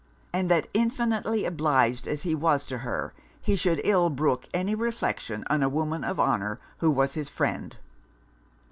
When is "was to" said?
2.33-2.79